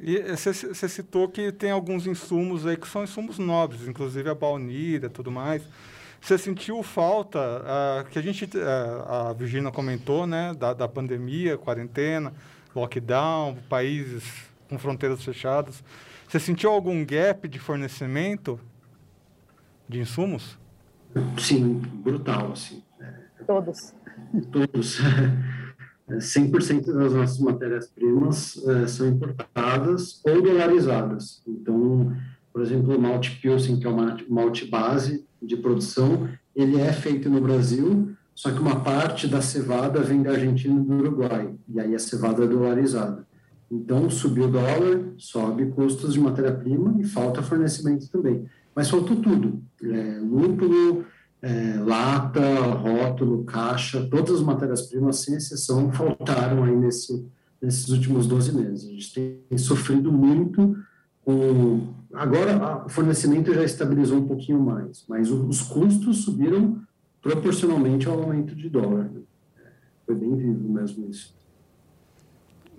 [0.00, 5.06] E você citou que tem alguns insumos aí que são insumos nobres, inclusive a baunilha
[5.06, 5.62] e tudo mais.
[6.20, 11.58] Você sentiu falta, uh, que a gente, uh, a Virginia comentou, né, da, da pandemia,
[11.58, 12.32] quarentena,
[12.74, 14.24] lockdown, países
[14.68, 15.82] com fronteiras fechadas.
[16.28, 18.60] Você sentiu algum gap de fornecimento
[19.88, 20.58] de insumos?
[21.38, 22.82] Sim, brutal, assim.
[23.46, 23.94] Todos.
[24.52, 24.98] Todos.
[26.10, 31.42] 100% das nossas matérias-primas é, são importadas ou dolarizadas.
[31.46, 32.16] Então,
[32.52, 37.28] por exemplo, o malte Pilsen, que é uma malte base de produção, ele é feito
[37.28, 41.78] no Brasil, só que uma parte da cevada vem da Argentina e do Uruguai, e
[41.78, 43.26] aí a cevada é dolarizada.
[43.70, 48.46] Então, subiu o dólar, sobe custos de matéria-prima e falta fornecimento também.
[48.78, 51.04] Mas faltou tudo: é, lúpulo,
[51.42, 57.26] é, lata, rótulo, caixa, todas as matérias-primas, sem exceção, faltaram aí nesse,
[57.60, 58.88] nesses últimos 12 meses.
[58.88, 60.76] A gente tem sofrido muito
[61.24, 61.92] com.
[62.14, 66.80] Agora, o fornecimento já estabilizou um pouquinho mais, mas os custos subiram
[67.20, 69.10] proporcionalmente ao aumento de dólar.
[70.06, 71.36] Foi bem vivo mesmo isso.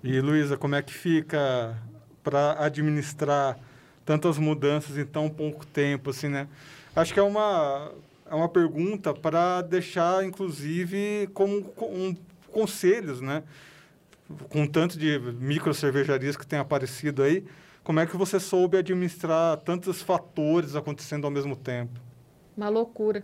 [0.02, 1.76] E, Luísa, como é que fica
[2.24, 3.58] para administrar
[4.10, 6.48] tantas mudanças em tão pouco tempo, assim, né?
[6.96, 7.92] Acho que é uma,
[8.28, 12.16] é uma pergunta para deixar, inclusive, como um,
[12.50, 13.44] conselhos, né?
[14.48, 17.46] Com tanto de micro cervejarias que tem aparecido aí,
[17.84, 22.00] como é que você soube administrar tantos fatores acontecendo ao mesmo tempo?
[22.56, 23.22] Uma loucura.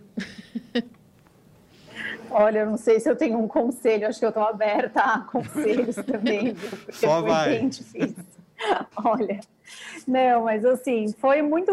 [2.31, 5.19] Olha, eu não sei se eu tenho um conselho, acho que eu estou aberta a
[5.19, 7.59] conselhos também, porque Só vai.
[7.59, 8.23] bem difícil.
[9.03, 9.41] Olha,
[10.07, 11.71] não, mas assim, foi muito.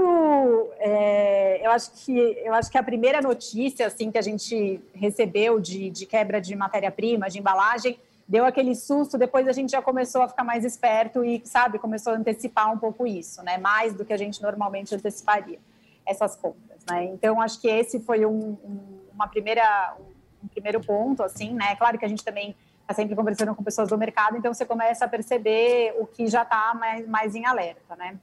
[0.78, 5.60] É, eu, acho que, eu acho que a primeira notícia assim, que a gente recebeu
[5.60, 10.22] de, de quebra de matéria-prima, de embalagem, deu aquele susto, depois a gente já começou
[10.22, 13.58] a ficar mais esperto e, sabe, começou a antecipar um pouco isso, né?
[13.58, 15.58] Mais do que a gente normalmente anteciparia,
[16.06, 17.04] essas compras, né?
[17.04, 18.80] Então, acho que esse foi um, um,
[19.12, 19.96] uma primeira
[20.42, 21.74] um primeiro ponto, assim, né?
[21.76, 22.54] Claro que a gente também
[22.84, 26.42] está sempre conversando com pessoas do mercado, então você começa a perceber o que já
[26.42, 28.18] está mais, mais em alerta, né?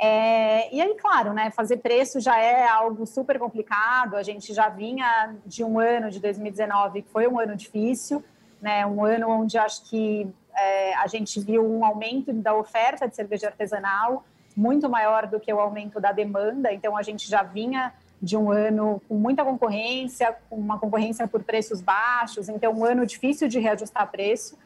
[0.00, 4.16] É, e aí, claro, né, fazer preço já é algo super complicado.
[4.16, 8.22] A gente já vinha de um ano de 2019 que foi um ano difícil,
[8.60, 13.14] né, um ano onde acho que é, a gente viu um aumento da oferta de
[13.14, 14.24] cerveja artesanal
[14.56, 16.72] muito maior do que o aumento da demanda.
[16.72, 17.92] Então, a gente já vinha
[18.24, 23.04] de um ano com muita concorrência, com uma concorrência por preços baixos, então um ano
[23.06, 24.58] difícil de reajustar preço.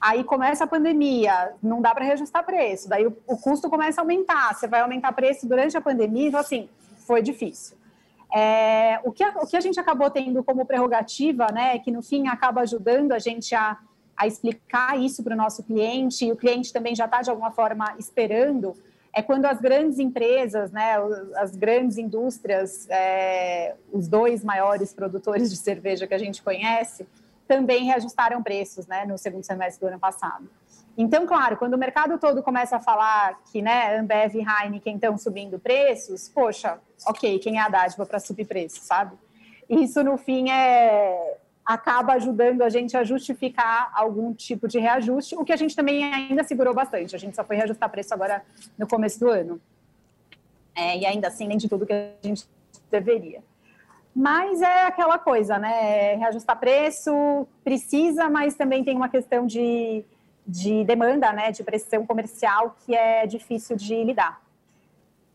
[0.00, 4.02] Aí começa a pandemia, não dá para reajustar preço, daí o, o, custo começa a
[4.02, 6.68] aumentar, você vai aumentar preço durante a pandemia, então assim,
[7.06, 7.76] foi difícil.
[8.34, 12.02] É, o, que a, o que a gente acabou tendo como prerrogativa, né, que no
[12.02, 13.78] fim acaba ajudando a gente a,
[14.16, 17.50] a explicar isso para o nosso cliente, e o cliente também já está de alguma
[17.50, 18.76] forma esperando,
[19.14, 20.96] é quando as grandes empresas, né,
[21.36, 27.06] as grandes indústrias, é, os dois maiores produtores de cerveja que a gente conhece,
[27.46, 30.48] também reajustaram preços né, no segundo semestre do ano passado.
[30.96, 35.16] Então, claro, quando o mercado todo começa a falar que né, Ambev e Heineken estão
[35.16, 39.16] subindo preços, poxa, ok, quem é a dádiva para subir preços, sabe?
[39.70, 45.44] Isso, no fim, é, acaba ajudando a gente a justificar algum tipo de reajuste, o
[45.44, 47.14] que a gente também ainda segurou bastante.
[47.14, 48.42] A gente só foi reajustar preço agora
[48.78, 49.60] no começo do ano.
[50.74, 52.46] É, e ainda assim, nem de tudo que a gente
[52.90, 53.42] deveria.
[54.16, 56.14] Mas é aquela coisa, né?
[56.14, 60.02] Reajustar preço precisa, mas também tem uma questão de,
[60.46, 61.52] de demanda, né?
[61.52, 64.40] De pressão comercial que é difícil de lidar.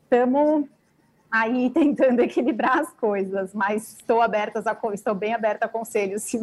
[0.06, 0.66] Estamos
[1.34, 6.22] aí tentando equilibrar as coisas, mas estou aberta a, estou bem aberta a conselhos.
[6.22, 6.40] Se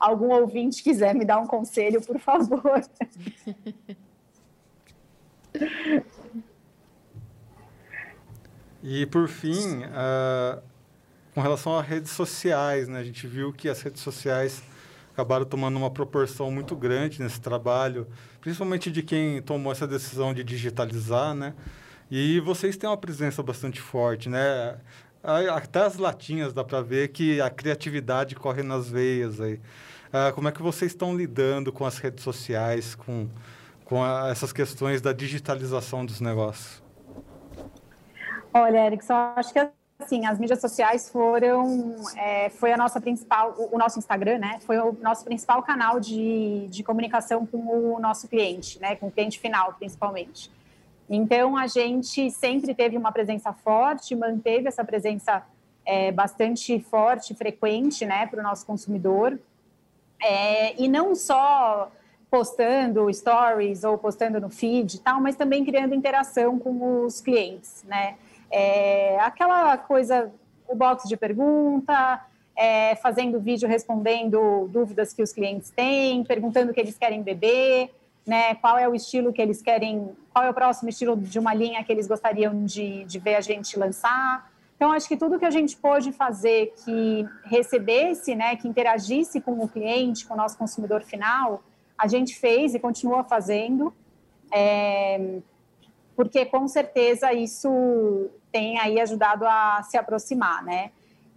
[0.00, 2.82] algum ouvinte quiser me dar um conselho, por favor.
[8.82, 10.60] E por fim, uh,
[11.32, 12.98] com relação às redes sociais, né?
[12.98, 14.60] A gente viu que as redes sociais
[15.12, 18.08] acabaram tomando uma proporção muito grande nesse trabalho,
[18.40, 21.54] principalmente de quem tomou essa decisão de digitalizar, né?
[22.14, 24.76] E vocês têm uma presença bastante forte, né?
[25.24, 29.58] Até as latinhas dá para ver que a criatividade corre nas veias aí.
[30.12, 33.30] Ah, como é que vocês estão lidando com as redes sociais, com,
[33.86, 36.82] com a, essas questões da digitalização dos negócios?
[38.52, 43.54] Olha, Eric, só acho que assim, as mídias sociais foram, é, foi a nossa principal,
[43.56, 47.98] o, o, nosso Instagram, né, foi o nosso principal canal de, de comunicação com o
[47.98, 50.50] nosso cliente, né, com o cliente final, principalmente.
[51.14, 55.44] Então, a gente sempre teve uma presença forte, manteve essa presença
[55.84, 59.38] é, bastante forte, frequente, né, para o nosso consumidor.
[60.22, 61.92] É, e não só
[62.30, 67.84] postando stories ou postando no feed e tal, mas também criando interação com os clientes,
[67.86, 68.16] né?
[68.50, 70.32] É, aquela coisa,
[70.66, 72.24] o box de pergunta,
[72.56, 77.90] é, fazendo vídeo respondendo dúvidas que os clientes têm, perguntando o que eles querem beber,
[78.26, 78.54] né?
[78.56, 81.82] Qual é o estilo que eles querem, qual é o próximo estilo de uma linha
[81.84, 84.50] que eles gostariam de, de ver a gente lançar.
[84.76, 89.52] Então, acho que tudo que a gente pôde fazer que recebesse, né, que interagisse com
[89.62, 91.62] o cliente, com o nosso consumidor final,
[91.96, 93.94] a gente fez e continua fazendo,
[94.52, 95.38] é,
[96.16, 100.90] porque com certeza isso tem aí ajudado a se aproximar, né?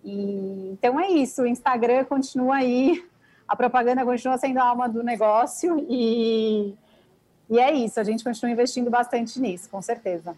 [0.04, 3.04] E, então é isso, o Instagram continua aí,
[3.48, 6.74] a propaganda continua sendo a alma do negócio e,
[7.50, 10.36] e é isso, a gente continua investindo bastante nisso, com certeza.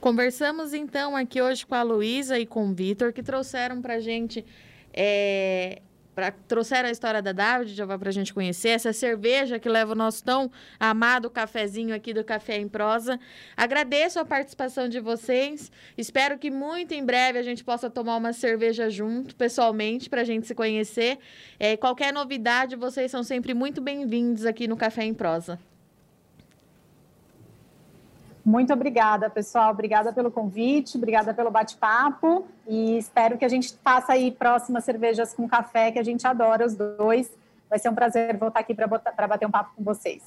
[0.00, 4.00] Conversamos então aqui hoje com a Luísa e com o Vitor, que trouxeram para a
[4.00, 4.46] gente
[4.94, 5.82] é,
[6.18, 9.92] pra, trouxeram a história da David, já vai a gente conhecer, essa cerveja que leva
[9.92, 10.50] o nosso tão
[10.80, 13.20] amado cafezinho aqui do Café em Prosa.
[13.56, 15.70] Agradeço a participação de vocês.
[15.96, 20.24] Espero que muito em breve a gente possa tomar uma cerveja junto, pessoalmente, para a
[20.24, 21.18] gente se conhecer.
[21.56, 25.56] É, qualquer novidade, vocês são sempre muito bem-vindos aqui no Café em Prosa.
[28.48, 29.72] Muito obrigada, pessoal.
[29.72, 35.34] Obrigada pelo convite, obrigada pelo bate-papo e espero que a gente faça aí próximas cervejas
[35.34, 37.30] com café, que a gente adora os dois.
[37.68, 40.22] Vai ser um prazer voltar aqui para bater um papo com vocês.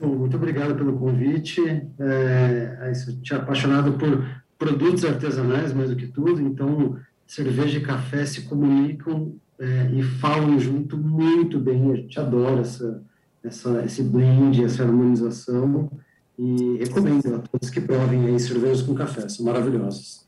[0.00, 1.60] Muito obrigado pelo convite.
[2.00, 4.26] É, é isso, tinha apaixonado por
[4.58, 10.58] produtos artesanais mais do que tudo, então cerveja e café se comunicam é, e falam
[10.58, 11.92] junto muito bem.
[11.92, 13.02] A gente adora essa,
[13.44, 15.90] essa, esse blend, essa harmonização.
[16.38, 20.24] E recomendo a todos que provem aí cervejas com café, são maravilhosas.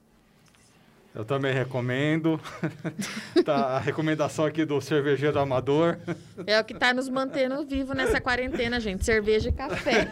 [1.14, 2.40] Eu também recomendo.
[3.44, 5.98] tá, a recomendação aqui do cervejeiro amador.
[6.46, 9.04] É o que está nos mantendo vivo nessa quarentena, gente.
[9.04, 10.10] Cerveja e café.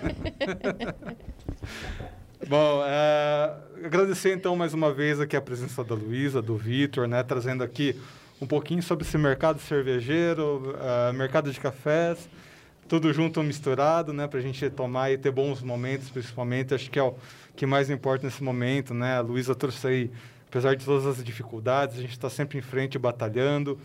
[2.48, 7.22] Bom, é, agradecer então mais uma vez aqui a presença da Luísa, do Vitor, né,
[7.22, 7.96] trazendo aqui
[8.40, 12.28] um pouquinho sobre esse mercado cervejeiro, uh, mercado de cafés
[12.88, 16.98] tudo junto misturado, né, para a gente tomar e ter bons momentos, principalmente, acho que
[16.98, 17.14] é o
[17.54, 20.10] que mais importa nesse momento, né, a Luísa trouxe aí,
[20.48, 23.78] apesar de todas as dificuldades, a gente está sempre em frente, batalhando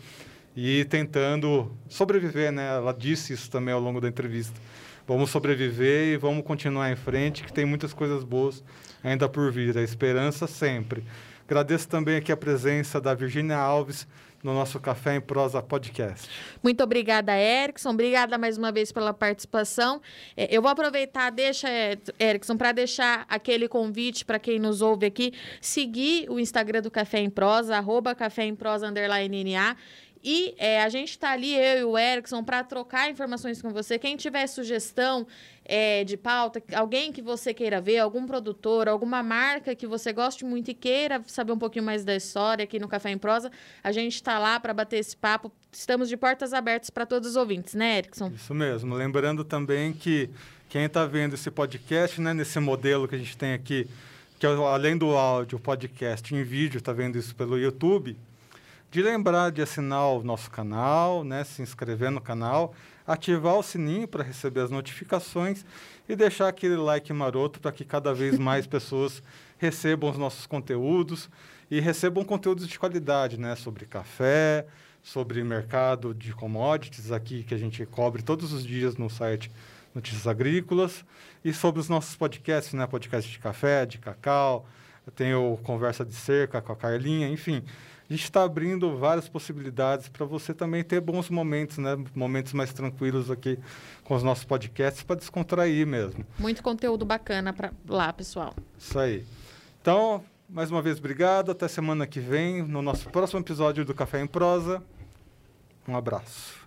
[0.56, 4.58] e tentando sobreviver, né, ela disse isso também ao longo da entrevista,
[5.06, 8.64] vamos sobreviver e vamos continuar em frente, que tem muitas coisas boas
[9.02, 11.04] ainda por vir, a esperança sempre.
[11.46, 14.08] Agradeço também aqui a presença da Virginia Alves,
[14.44, 16.28] no nosso Café em Prosa Podcast.
[16.62, 17.90] Muito obrigada, Erickson.
[17.90, 20.02] Obrigada mais uma vez pela participação.
[20.36, 21.66] É, eu vou aproveitar, deixa,
[22.20, 25.32] Erickson, para deixar aquele convite para quem nos ouve aqui,
[25.62, 29.76] seguir o Instagram do Café em Prosa, arroba Café em Prosa, underline NA.
[30.24, 33.98] E é, a gente está ali, eu e o Erickson, para trocar informações com você.
[33.98, 35.26] Quem tiver sugestão
[35.66, 40.42] é, de pauta, alguém que você queira ver, algum produtor, alguma marca que você goste
[40.42, 43.52] muito e queira saber um pouquinho mais da história aqui no Café em Prosa,
[43.82, 45.52] a gente está lá para bater esse papo.
[45.70, 48.32] Estamos de portas abertas para todos os ouvintes, né, Erickson?
[48.34, 48.94] Isso mesmo.
[48.94, 50.30] Lembrando também que
[50.70, 53.86] quem está vendo esse podcast, né, nesse modelo que a gente tem aqui,
[54.38, 58.16] que é, além do áudio, podcast em vídeo, está vendo isso pelo YouTube
[58.94, 62.72] de lembrar de assinar o nosso canal, né, se inscrever no canal,
[63.04, 65.66] ativar o sininho para receber as notificações
[66.08, 69.20] e deixar aquele like maroto para que cada vez mais pessoas
[69.58, 71.28] recebam os nossos conteúdos
[71.68, 74.64] e recebam conteúdos de qualidade, né, sobre café,
[75.02, 79.50] sobre mercado de commodities aqui que a gente cobre todos os dias no site
[79.92, 81.04] Notícias Agrícolas
[81.44, 84.68] e sobre os nossos podcasts, né, podcast de café, de cacau,
[85.04, 87.60] eu tenho conversa de cerca com a Carlinha, enfim,
[88.08, 91.96] a gente está abrindo várias possibilidades para você também ter bons momentos, né?
[92.14, 93.58] Momentos mais tranquilos aqui
[94.02, 96.24] com os nossos podcasts para descontrair mesmo.
[96.38, 98.54] Muito conteúdo bacana para lá, pessoal.
[98.78, 99.24] Isso aí.
[99.80, 101.50] Então, mais uma vez, obrigado.
[101.50, 104.82] Até semana que vem, no nosso próximo episódio do Café em Prosa.
[105.88, 106.63] Um abraço.